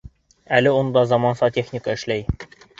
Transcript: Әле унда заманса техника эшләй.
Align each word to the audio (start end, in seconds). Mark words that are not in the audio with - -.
Әле 0.59 0.71
унда 0.77 1.05
заманса 1.13 1.53
техника 1.61 1.97
эшләй. 1.99 2.29